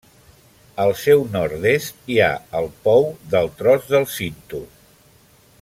[0.85, 2.31] Al seu nord-est hi ha
[2.63, 4.67] el Pou del Tros del Cinto.